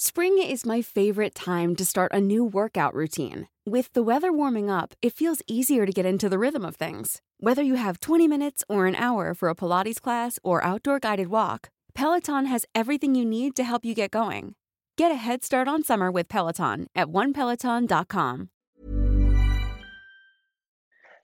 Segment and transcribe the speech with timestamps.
[0.00, 3.48] Spring is my favorite time to start a new workout routine.
[3.66, 7.20] With the weather warming up, it feels easier to get into the rhythm of things.
[7.40, 11.30] Whether you have 20 minutes or an hour for a Pilates class or outdoor guided
[11.30, 14.54] walk, Peloton has everything you need to help you get going.
[14.96, 18.50] Get a head start on summer with Peloton at onepeloton.com.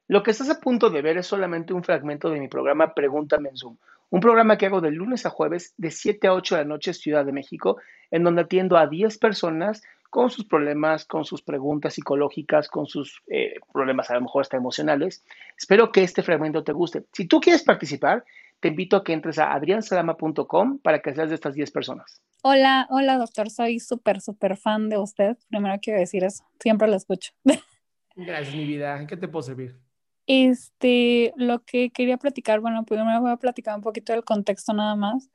[0.09, 3.51] Lo que estás a punto de ver es solamente un fragmento de mi programa Pregúntame
[3.51, 3.77] en Zoom,
[4.11, 6.95] un programa que hago de lunes a jueves de 7 a 8 de la noche
[6.95, 7.79] Ciudad de México,
[8.11, 13.23] en donde atiendo a 10 personas con sus problemas, con sus preguntas psicológicas, con sus
[13.27, 15.25] eh, problemas a lo mejor hasta emocionales.
[15.59, 17.03] Espero que este fragmento te guste.
[17.13, 18.25] Si tú quieres participar,
[18.61, 22.23] te invito a que entres a adriansalama.com para que seas de estas 10 personas.
[22.43, 25.37] Hola, hola doctor, soy súper, súper fan de usted.
[25.49, 27.33] Primero quiero decir eso, siempre lo escucho.
[28.17, 29.01] Gracias, mi vida.
[29.01, 29.84] ¿En qué te puedo servir?
[30.27, 34.97] Este, lo que quería platicar, bueno, primero voy a platicar un poquito del contexto nada
[34.97, 35.31] más.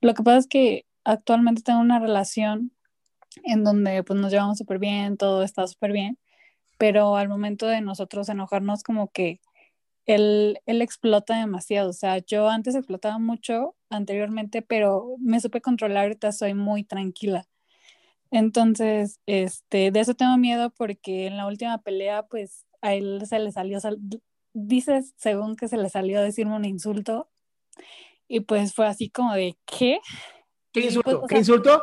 [0.00, 2.72] Lo que pasa es que actualmente tengo una relación
[3.44, 6.18] en donde pues nos llevamos súper bien, todo está súper bien,
[6.78, 9.40] pero al momento de nosotros enojarnos como que
[10.06, 16.04] él, él explota demasiado, o sea, yo antes explotaba mucho anteriormente, pero me supe controlar,
[16.04, 17.46] ahorita soy muy tranquila.
[18.30, 23.38] Entonces, este, de eso tengo miedo porque en la última pelea, pues a él se
[23.38, 23.78] le salió,
[24.52, 27.30] dices, según que se le salió a decirme un insulto,
[28.28, 30.00] y pues fue así como de, ¿qué?
[30.72, 31.20] ¿Qué insulto?
[31.20, 31.82] Pues, ¿Qué insulto?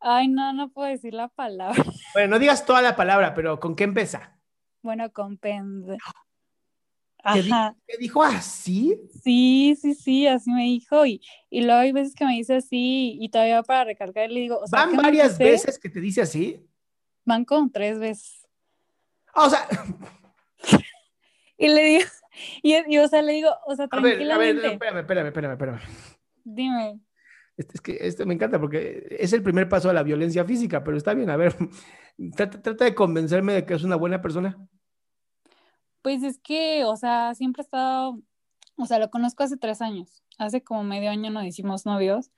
[0.00, 1.74] Ay, no, no puedo decir la palabra.
[2.14, 4.36] Bueno, no digas toda la palabra, pero ¿con qué empieza?
[4.82, 5.98] Bueno, con pende.
[7.22, 7.76] Ajá.
[7.86, 8.96] ¿Te, dijo así?
[9.22, 11.04] Sí, sí, sí, así me dijo.
[11.06, 11.20] Y,
[11.50, 14.56] y luego hay veces que me dice así y todavía para recargar le digo...
[14.56, 16.66] O ¿Van varias veces que te dice así?
[17.24, 18.48] Van como tres veces.
[19.34, 19.68] Ah, o sea...
[21.60, 22.04] y le digo...
[22.62, 24.32] Y, o sea, le digo, o sea, tranquilamente.
[24.32, 25.80] A ver, a ver, espérame, espérame, espérame, espérame.
[26.44, 27.00] Dime.
[27.56, 30.96] Es que esto me encanta porque es el primer paso a la violencia física, pero
[30.96, 31.54] está bien, a ver,
[32.36, 34.56] trata, de convencerme de que es una buena persona.
[36.02, 38.18] Pues es que, o sea, siempre he estado,
[38.76, 42.30] o sea, lo conozco hace tres años, hace como medio año nos hicimos novios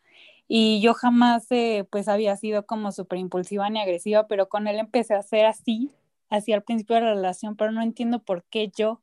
[0.49, 4.79] y yo jamás, eh, pues, había sido como súper impulsiva ni agresiva, pero con él
[4.81, 5.93] empecé a ser así,
[6.31, 9.01] así al principio de la relación, pero no entiendo por qué yo,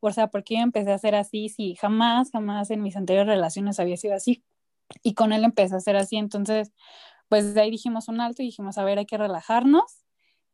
[0.00, 3.28] o sea, por qué yo empecé a ser así si jamás, jamás en mis anteriores
[3.28, 4.44] relaciones había sido así
[5.02, 6.72] y con él empecé a ser así, entonces,
[7.28, 10.04] pues de ahí dijimos un alto y dijimos, a ver, hay que relajarnos,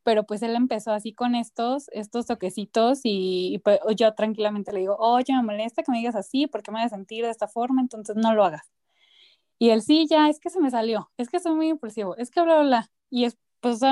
[0.05, 4.97] pero pues él empezó así con estos, estos toquecitos y, pues, yo tranquilamente le digo,
[4.99, 7.81] oye, me molesta que me digas así, porque me voy a sentir de esta forma,
[7.83, 8.71] entonces no lo hagas.
[9.59, 12.31] Y él sí, ya, es que se me salió, es que soy muy impulsivo, es
[12.31, 12.91] que bla, bla, bla.
[13.11, 13.89] Y es, pues, o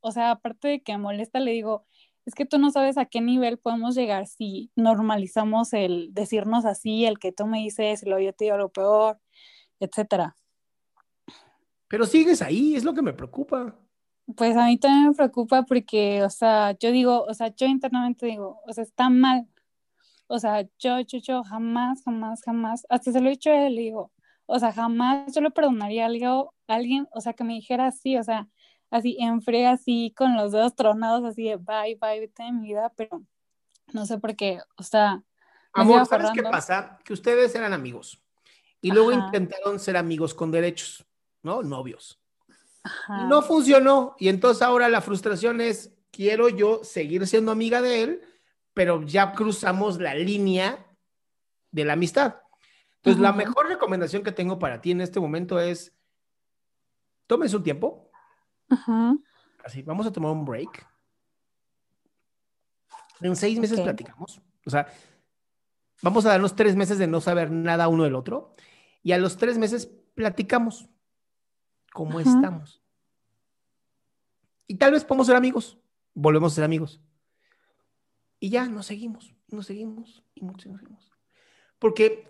[0.00, 1.86] o sea, aparte de que me molesta, le digo,
[2.26, 7.06] es que tú no sabes a qué nivel podemos llegar si normalizamos el decirnos así,
[7.06, 9.20] el que tú me dices, lo yo te digo lo peor,
[9.78, 10.36] etcétera.
[11.86, 13.76] Pero sigues ahí, es lo que me preocupa.
[14.36, 18.26] Pues a mí también me preocupa porque, o sea, yo digo, o sea, yo internamente
[18.26, 19.46] digo, o sea, está mal.
[20.26, 23.76] O sea, yo, yo, yo jamás, jamás, jamás, hasta se lo he dicho a él,
[23.76, 24.10] digo,
[24.46, 26.08] o sea, jamás yo le perdonaría a
[26.66, 28.48] alguien, o sea, que me dijera así, o sea,
[28.96, 32.68] así en fría, así con los dedos tronados, así de bye, bye, vete de mi
[32.68, 33.22] vida, pero
[33.92, 35.22] no sé por qué, o sea.
[35.72, 36.98] Amor, ¿sabes qué pasa?
[37.04, 38.20] Que ustedes eran amigos.
[38.80, 41.04] Y luego intentaron ser amigos con derechos,
[41.42, 41.62] ¿no?
[41.62, 42.20] Novios.
[43.28, 44.14] No funcionó.
[44.18, 48.22] Y entonces ahora la frustración es, quiero yo seguir siendo amiga de él,
[48.74, 50.86] pero ya cruzamos la línea
[51.70, 52.36] de la amistad.
[52.96, 55.94] Entonces, la mejor recomendación que tengo para ti en este momento es,
[57.26, 58.05] tomes un tiempo.
[59.64, 60.86] Así, vamos a tomar un break.
[63.20, 64.40] En seis meses platicamos.
[64.64, 64.86] O sea,
[66.02, 68.54] vamos a darnos tres meses de no saber nada uno del otro
[69.02, 70.88] y a los tres meses platicamos
[71.92, 72.82] cómo estamos.
[74.66, 75.78] Y tal vez podemos ser amigos,
[76.14, 77.00] volvemos a ser amigos.
[78.38, 79.34] Y ya nos seguimos.
[79.48, 81.12] nos seguimos y nos seguimos.
[81.78, 82.26] Porque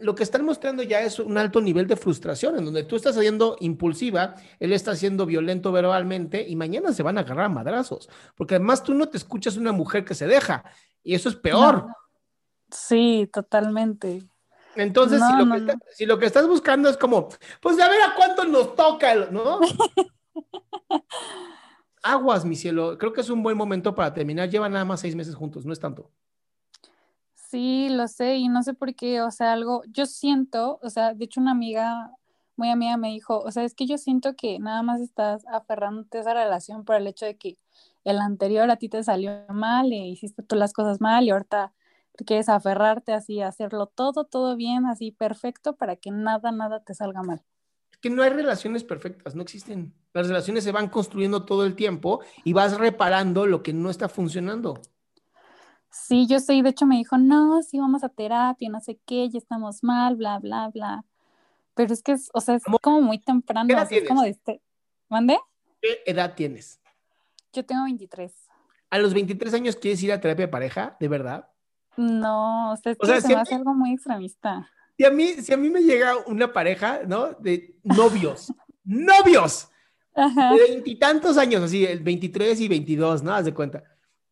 [0.00, 3.14] lo que están mostrando ya es un alto nivel de frustración, en donde tú estás
[3.14, 8.08] siendo impulsiva, él está siendo violento verbalmente y mañana se van a agarrar a madrazos,
[8.36, 10.64] porque además tú no te escuchas una mujer que se deja
[11.02, 11.86] y eso es peor.
[12.70, 14.22] Sí, totalmente.
[14.76, 17.28] Entonces, si, lo que si, lo que estás buscando es como,
[17.60, 19.60] pues a ver a cuánto nos toca, ¿no?
[22.02, 24.48] Aguas, mi cielo, creo que es un buen momento para terminar.
[24.48, 26.10] Llevan nada más seis meses juntos, no es tanto.
[27.50, 31.14] Sí, lo sé, y no sé por qué, o sea, algo, yo siento, o sea,
[31.14, 32.12] de hecho una amiga,
[32.54, 36.18] muy amiga me dijo, o sea, es que yo siento que nada más estás aferrándote
[36.18, 37.58] a esa relación por el hecho de que
[38.04, 41.72] el anterior a ti te salió mal y hiciste tú las cosas mal y ahorita
[42.24, 47.22] quieres aferrarte así, hacerlo todo, todo bien, así perfecto para que nada, nada te salga
[47.22, 47.42] mal.
[47.90, 49.92] Es que no hay relaciones perfectas, no existen.
[50.12, 54.08] Las relaciones se van construyendo todo el tiempo y vas reparando lo que no está
[54.08, 54.80] funcionando.
[55.90, 59.28] Sí, yo sé, de hecho me dijo, no, sí vamos a terapia, no sé qué,
[59.28, 61.04] ya estamos mal, bla, bla, bla.
[61.74, 64.62] Pero es que, es, o sea, es como muy temprano, ¿Qué es como de este...
[65.08, 65.38] ¿Mande?
[65.82, 66.80] ¿Qué edad tienes?
[67.52, 68.32] Yo tengo 23.
[68.90, 70.96] ¿A los 23 años quieres ir a terapia de pareja?
[71.00, 71.48] ¿De verdad?
[71.96, 74.70] No, o sea, es que se me hace algo muy extremista.
[74.96, 77.32] Si a, mí, si a mí me llega una pareja, ¿no?
[77.32, 78.52] De novios,
[78.84, 79.68] ¡novios!
[80.14, 83.32] De veintitantos años, así, el 23 y 22, ¿no?
[83.32, 83.82] Haz de cuenta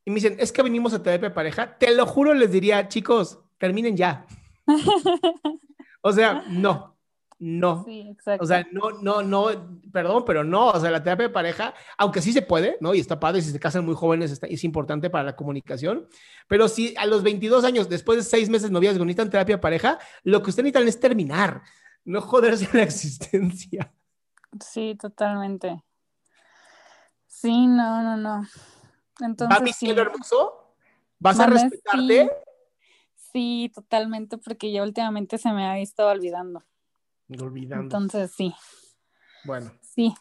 [0.09, 2.89] y me dicen, es que venimos a terapia de pareja, te lo juro, les diría,
[2.89, 4.25] chicos, terminen ya.
[6.01, 6.97] o sea, no,
[7.39, 7.85] no.
[7.85, 8.17] Sí.
[8.41, 9.49] O sea, no, no, no,
[9.93, 12.95] perdón, pero no, o sea, la terapia de pareja, aunque sí se puede, ¿no?
[12.95, 16.09] Y está padre, si se casan muy jóvenes, está, es importante para la comunicación,
[16.47, 19.99] pero si a los 22 años, después de seis meses noviazgo, necesitan terapia de pareja,
[20.25, 21.61] lo que ustedes necesitan es terminar,
[22.07, 23.93] no joderse la existencia.
[24.59, 25.85] Sí, totalmente.
[27.27, 28.47] Sí, no, no, no.
[29.21, 30.75] Entonces, ¿Va mi cielo hermoso?
[31.19, 32.31] ¿Vas a respetarte?
[33.33, 33.71] Sí.
[33.75, 36.63] totalmente, porque ya últimamente se me ha estado olvidando.
[37.41, 37.83] Olvidando.
[37.83, 38.55] Entonces, sí.
[39.45, 39.71] Bueno.
[39.81, 40.15] Sí.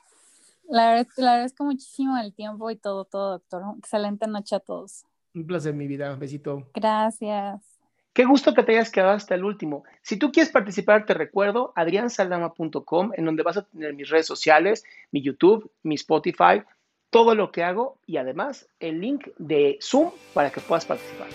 [0.69, 3.63] La verdad, la agradezco muchísimo el tiempo y todo, todo, doctor.
[3.77, 5.05] Excelente noche a todos.
[5.33, 6.15] Un placer, mi vida.
[6.15, 6.69] besito.
[6.73, 7.77] Gracias.
[8.17, 9.83] Qué gusto que te hayas quedado hasta el último.
[10.01, 14.83] Si tú quieres participar, te recuerdo adriansaldama.com, en donde vas a tener mis redes sociales,
[15.11, 16.63] mi YouTube, mi Spotify,
[17.09, 21.27] todo lo que hago y además el link de Zoom para que puedas participar.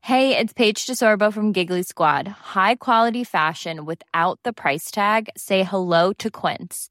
[0.00, 2.28] Hey, it's Paige DeSorbo from Giggly Squad.
[2.28, 5.28] High quality fashion without the price tag.
[5.36, 6.90] Say hello to Quince.